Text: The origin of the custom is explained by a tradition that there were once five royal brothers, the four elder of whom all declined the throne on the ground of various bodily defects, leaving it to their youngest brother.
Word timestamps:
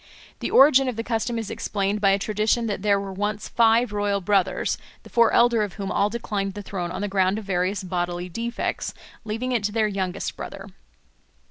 The 0.39 0.49
origin 0.49 0.87
of 0.87 0.95
the 0.95 1.03
custom 1.03 1.37
is 1.37 1.51
explained 1.51 2.01
by 2.01 2.09
a 2.09 2.17
tradition 2.17 2.65
that 2.65 2.81
there 2.81 2.99
were 2.99 3.13
once 3.13 3.47
five 3.47 3.91
royal 3.93 4.19
brothers, 4.19 4.79
the 5.03 5.11
four 5.11 5.31
elder 5.31 5.61
of 5.61 5.73
whom 5.73 5.91
all 5.91 6.09
declined 6.09 6.55
the 6.55 6.63
throne 6.63 6.89
on 6.89 7.01
the 7.01 7.07
ground 7.07 7.37
of 7.37 7.45
various 7.45 7.83
bodily 7.83 8.27
defects, 8.27 8.95
leaving 9.25 9.51
it 9.51 9.63
to 9.65 9.71
their 9.71 9.87
youngest 9.87 10.35
brother. 10.35 10.65